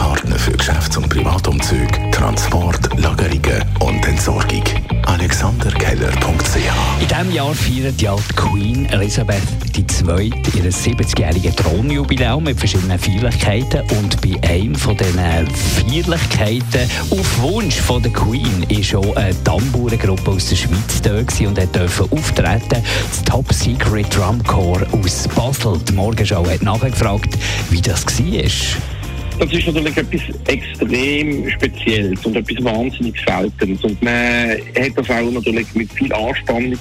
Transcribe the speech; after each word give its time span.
Partner 0.00 0.38
für 0.38 0.52
Geschäfts- 0.52 0.96
und 0.96 1.10
Privatumzüge, 1.10 2.10
Transport, 2.10 2.88
Lagerungen 2.98 3.62
und 3.80 4.08
Entsorgung. 4.08 4.64
AlexanderKeller.ch 5.04 7.02
In 7.02 7.06
diesem 7.06 7.30
Jahr 7.30 7.54
feiert 7.54 8.00
die 8.00 8.08
alte 8.08 8.34
Queen 8.34 8.86
Elisabeth 8.86 9.42
II. 9.76 10.32
ihr 10.54 10.72
70-jähriges 10.72 11.54
Thronjubiläum 11.54 12.44
mit 12.44 12.58
verschiedenen 12.58 12.98
Feierlichkeiten. 12.98 13.82
Und 13.98 14.18
bei 14.22 14.48
einem 14.48 14.74
von 14.74 14.96
diesen 14.96 15.20
Feierlichkeiten, 15.46 16.90
auf 17.10 17.42
Wunsch 17.42 17.78
von 17.78 18.02
der 18.02 18.12
Queen, 18.12 18.64
war 18.70 18.82
schon 18.82 19.16
eine 19.18 19.44
Tambourengruppe 19.44 20.30
aus 20.30 20.48
der 20.48 20.56
Schweiz 20.56 21.02
da 21.02 21.18
und 21.46 21.76
durfte 21.76 22.04
auftreten. 22.04 22.82
Das 22.82 23.24
Top 23.26 23.52
Secret 23.52 24.16
Drum 24.16 24.42
Corps 24.44 24.86
aus 24.92 25.28
Basel. 25.28 25.78
Die 25.86 25.92
Morgenschau 25.92 26.46
hat 26.46 26.62
nachgefragt, 26.62 27.36
wie 27.68 27.82
das 27.82 28.06
war. 28.06 28.99
Das 29.40 29.50
ist 29.54 29.66
natürlich 29.66 29.96
etwas 29.96 30.20
extrem 30.48 31.48
Spezielles 31.48 32.26
und 32.26 32.36
etwas 32.36 32.62
wahnsinnig 32.62 33.14
Seltenes. 33.26 33.82
Und 33.82 34.02
man 34.02 34.50
hat 34.52 34.92
das 34.96 35.08
auch 35.08 35.30
natürlich 35.30 35.74
mit 35.74 35.90
viel 35.94 36.12
Anspannung 36.12 36.76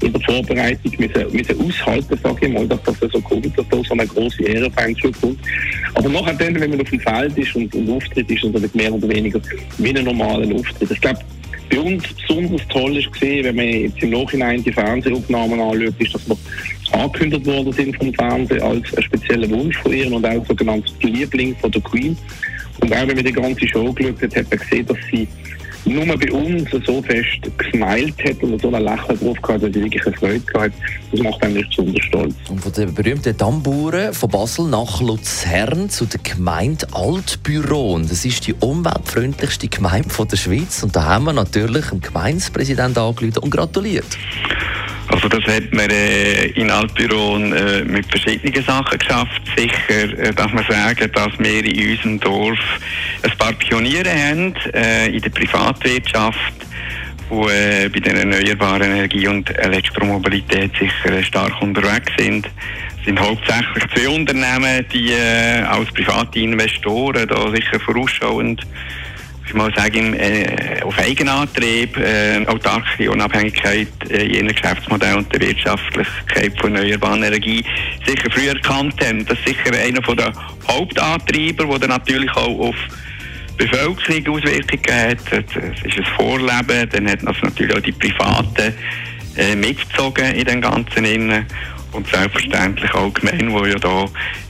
in 0.00 0.12
der 0.14 0.20
Vorbereitung 0.22 0.92
müssen, 0.96 1.32
müssen 1.32 1.60
aushalten, 1.60 2.18
sage 2.22 2.46
ich 2.46 2.52
mal, 2.52 2.66
dass 2.66 2.82
das 2.82 3.12
so 3.12 3.20
kommt, 3.20 3.46
dass 3.58 3.68
da 3.68 3.76
so 3.84 3.92
eine 3.92 4.06
große 4.06 4.42
Ehre 4.42 4.68
auf 4.68 4.78
einen 4.78 4.96
zukommt. 4.96 5.38
Aber 5.94 6.08
nachher 6.08 6.32
dann, 6.32 6.58
wenn 6.58 6.70
man 6.70 6.80
auf 6.80 6.88
dem 6.88 7.00
Feld 7.00 7.36
ist 7.36 7.54
und, 7.54 7.74
und 7.74 7.90
Auftritt 7.90 8.30
ist, 8.30 8.42
natürlich 8.42 8.74
mehr 8.74 8.94
oder 8.94 9.06
weniger 9.06 9.40
wie 9.76 9.94
ein 9.94 10.02
normaler 10.02 10.54
Auftritt. 10.54 10.90
Ich 10.90 11.00
glaube, 11.02 11.20
bei 11.70 11.80
uns 11.80 12.04
besonders 12.14 12.66
toll 12.68 12.96
ist 12.96 13.12
gesehen, 13.12 13.44
wenn 13.44 13.56
man 13.56 13.66
jetzt 13.66 14.02
im 14.02 14.10
Nachhinein 14.10 14.62
die 14.62 14.72
Fernsehaufnahmen 14.72 15.60
anschaut, 15.60 15.94
ist, 15.98 16.14
dass 16.14 16.28
wir 16.28 16.36
angekündigt 16.92 17.46
worden 17.46 17.72
sind 17.72 17.96
vom 17.96 18.14
Fernsehen 18.14 18.62
als 18.62 18.94
ein 18.96 19.02
spezieller 19.02 19.50
Wunsch 19.50 19.76
von 19.78 19.92
ihr 19.92 20.10
und 20.10 20.24
auch 20.24 20.44
sogenanntes 20.46 20.94
Liebling 21.02 21.54
von 21.56 21.70
der 21.70 21.82
Queen. 21.82 22.16
Und 22.80 22.92
auch 22.92 23.06
wenn 23.06 23.16
man 23.16 23.24
die 23.24 23.32
ganze 23.32 23.68
Show 23.68 23.92
geschaut 23.92 24.22
hat, 24.22 24.36
hat 24.36 24.50
man 24.50 24.58
gesehen, 24.58 24.86
dass 24.86 24.98
sie 25.10 25.28
nur 25.88 26.18
bei 26.18 26.32
uns 26.32 26.70
so 26.84 27.02
fest 27.02 27.40
gesmiled 27.56 28.14
hat 28.24 28.42
und 28.42 28.60
so 28.60 28.72
ein 28.72 28.82
Lächeln 28.82 29.18
drauf 29.18 29.42
gehabt, 29.42 29.62
dass 29.62 29.72
sie 29.72 29.82
wirklich 29.82 30.06
eine 30.06 30.16
Freude 30.16 30.40
gehabt 30.40 30.74
Das 31.10 31.20
macht 31.20 31.42
einen 31.42 31.54
nicht 31.54 31.68
besonders 31.70 32.04
stolz. 32.04 32.34
Und 32.48 32.60
von 32.60 32.72
den 32.72 32.94
berühmten 32.94 33.36
Tamburen 33.36 34.12
von 34.12 34.28
Basel 34.28 34.66
nach 34.66 35.00
Luzern 35.00 35.88
zu 35.90 36.06
der 36.06 36.20
Gemeinde 36.20 36.86
Altbüron. 36.92 38.08
Das 38.08 38.24
ist 38.24 38.46
die 38.46 38.54
umweltfreundlichste 38.54 39.68
Gemeinde 39.68 40.08
der 40.30 40.36
Schweiz. 40.36 40.82
Und 40.82 40.94
da 40.94 41.04
haben 41.04 41.24
wir 41.24 41.32
natürlich 41.32 41.86
dem 41.86 42.00
Gemeindepräsidenten 42.00 43.02
angerufen 43.02 43.38
und 43.38 43.50
gratuliert. 43.50 44.06
Also 45.20 45.30
das 45.30 45.52
hat 45.52 45.74
man 45.74 45.90
äh, 45.90 46.44
in 46.50 46.70
Altbüron 46.70 47.52
äh, 47.52 47.82
mit 47.82 48.06
verschiedenen 48.06 48.62
Sachen 48.62 48.96
geschafft. 48.96 49.42
Sicher 49.56 50.16
äh, 50.16 50.32
darf 50.32 50.52
man 50.52 50.64
sagen, 50.70 51.10
dass 51.12 51.36
wir 51.40 51.64
in 51.64 51.90
unserem 51.90 52.20
Dorf 52.20 52.58
ein 53.24 53.36
paar 53.36 53.52
Pioniere 53.54 54.10
haben 54.10 54.54
äh, 54.72 55.08
in 55.08 55.20
der 55.20 55.30
Privatwirtschaft, 55.30 56.52
die 57.32 57.34
äh, 57.34 57.88
bei 57.88 57.98
der 57.98 58.14
erneuerbaren 58.14 58.92
Energie 58.92 59.26
und 59.26 59.50
Elektromobilität 59.58 60.70
sicher 60.78 61.18
äh, 61.18 61.24
stark 61.24 61.60
unterwegs 61.62 62.12
sind. 62.16 62.46
Es 63.00 63.04
sind 63.04 63.18
hauptsächlich 63.18 63.84
zwei 63.92 64.08
Unternehmen, 64.10 64.86
die 64.92 65.10
äh, 65.14 65.62
als 65.62 65.90
private 65.90 66.38
Investoren 66.38 67.26
da 67.26 67.50
sicher 67.50 67.80
vorausschauend 67.80 68.64
ich 69.48 69.54
mal 69.54 69.72
sagen, 69.74 70.14
äh, 70.14 70.80
auf 70.82 70.98
Eigenantrieb, 70.98 71.96
äh, 71.96 72.44
autarke 72.46 73.10
Unabhängigkeit 73.10 73.88
äh, 74.10 74.26
ihrem 74.26 74.48
Geschäftsmodell 74.48 75.16
und 75.16 75.32
der 75.32 75.40
Wirtschaftlichkeit 75.40 76.58
von 76.60 76.74
erneuerbaren 76.74 77.22
Energie 77.22 77.64
sicher 78.06 78.30
früher 78.30 78.54
erkannt 78.54 78.94
haben. 79.04 79.24
Das 79.24 79.38
ist 79.38 79.48
sicher 79.48 79.72
einer 79.72 80.00
der 80.00 80.32
Hauptantreiber, 80.68 81.78
der 81.78 81.88
natürlich 81.88 82.30
auch 82.32 82.68
auf 82.68 82.76
Bevölkerung 83.56 84.36
Auswirkungen 84.36 85.00
hat. 85.00 85.18
Es 85.32 85.84
ist 85.84 85.98
ein 85.98 86.04
Vorleben, 86.16 86.88
dann 86.90 87.10
hat 87.10 87.20
das 87.22 87.36
natürlich 87.42 87.76
auch 87.76 87.80
die 87.80 87.92
Privaten 87.92 88.74
äh, 89.36 89.56
mitgezogen 89.56 90.34
in 90.34 90.44
dem 90.44 90.60
Ganzen. 90.60 91.04
Innen. 91.04 91.46
Und 91.92 92.06
selbstverständlich 92.06 92.92
auch 92.94 93.08
die 93.08 93.20
Gemeinde, 93.20 93.62
die 93.62 93.70
ja 93.70 93.78
da 93.78 94.04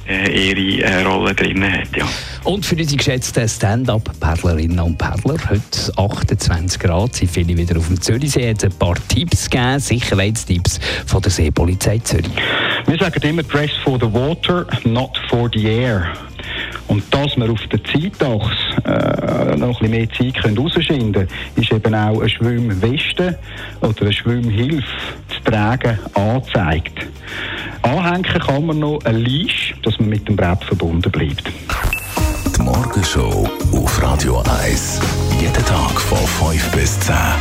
äh, 0.08 0.50
ihre 0.50 0.82
äh, 0.82 1.02
Rolle 1.02 1.34
drin 1.34 1.62
hat. 1.62 1.96
Ja. 1.96 2.06
Und 2.44 2.64
für 2.64 2.76
unsere 2.76 2.96
geschätzten 2.96 3.48
Stand-up-Paddlerinnen 3.48 4.80
und 4.80 4.98
Paddler, 4.98 5.36
heute 5.48 5.92
28 5.96 6.80
Grad, 6.80 7.14
sind 7.14 7.30
viele 7.30 7.56
wieder 7.56 7.78
auf 7.78 7.86
dem 7.86 8.00
Zürichsee. 8.00 8.50
Hat 8.50 8.64
ein 8.64 8.72
paar 8.72 8.94
Tipps 9.08 9.50
gegeben, 9.50 9.78
Sicherheitstipps 9.78 10.80
von 11.06 11.22
der 11.22 11.30
Seepolizei 11.30 11.98
Zürich. 11.98 12.30
Wir 12.86 12.98
sagen 12.98 13.20
immer, 13.22 13.42
dress 13.42 13.72
for 13.84 13.98
the 14.00 14.12
water, 14.12 14.66
not 14.84 15.18
for 15.28 15.50
the 15.52 15.66
air. 15.66 16.12
Und 16.86 17.02
dass 17.12 17.36
wir 17.36 17.50
auf 17.50 17.60
der 17.66 17.84
Zeitachse 17.84 18.56
äh, 18.86 19.56
noch 19.56 19.80
ein 19.82 19.90
bisschen 19.90 19.90
mehr 19.90 20.10
Zeit 20.10 20.42
herausfinden 20.42 21.12
können, 21.12 21.28
ist 21.56 21.70
eben 21.70 21.94
auch 21.94 22.20
eine 22.20 22.28
Schwimmweste 22.30 23.38
oder 23.82 24.00
eine 24.00 24.12
Schwimmhilfe 24.12 24.88
zu 25.28 25.50
tragen 25.50 25.98
angezeigt. 26.14 27.06
Anhängen 27.82 28.24
kann 28.24 28.66
man 28.66 28.78
noch 28.78 29.00
eine 29.04 29.18
Leash, 29.18 29.74
dass 29.82 29.98
man 29.98 30.08
mit 30.08 30.28
dem 30.28 30.36
Brett 30.36 30.64
verbunden 30.64 31.10
bleibt. 31.10 31.50
Die 32.56 32.62
Morgenshow 32.62 33.48
auf 33.72 34.02
Radio 34.02 34.42
1. 34.62 35.00
Jeden 35.40 35.64
Tag 35.64 36.00
von 36.00 36.18
5 36.18 36.72
bis 36.72 36.98
10. 37.00 37.14
Eine 37.14 37.36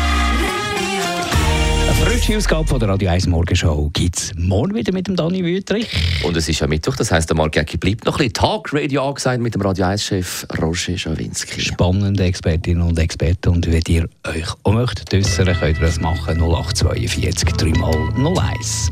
frische 2.06 2.38
Ausgabe 2.38 2.68
von 2.68 2.80
der 2.80 2.90
Radio 2.90 3.10
1 3.10 3.28
Morgenshow 3.28 3.90
gibt 3.94 4.18
es 4.18 4.34
morgen 4.38 4.76
wieder 4.76 4.94
mit 4.94 5.08
dem 5.08 5.16
Dani 5.16 5.44
Wüthrich. 5.44 5.90
Und 6.24 6.38
es 6.38 6.48
ist 6.48 6.60
ja 6.60 6.68
Mittwoch, 6.68 6.96
das 6.96 7.12
heisst, 7.12 7.30
der 7.30 7.38
Margecki 7.38 7.78
bleibt 7.78 8.06
noch 8.06 8.20
ein 8.20 8.30
bisschen 8.30 8.34
Tagradio 8.34 9.08
angesagt 9.08 9.42
mit 9.42 9.56
dem 9.56 9.62
Radio 9.62 9.86
1-Chef 9.86 10.46
Roger 10.62 10.98
Schawinski. 10.98 11.62
Spannende 11.62 12.24
Expertinnen 12.24 12.84
und 12.84 13.00
Experten. 13.00 13.50
Und 13.50 13.72
wenn 13.72 13.82
ihr 13.88 14.08
euch 14.28 14.48
auch 14.64 14.74
möchtet 14.74 15.14
äußern, 15.14 15.46
könnt 15.58 15.80
ihr 15.80 15.86
das 15.86 16.00
machen 16.00 16.40
0842 16.40 17.54
3 17.54 17.72
01. 17.72 18.92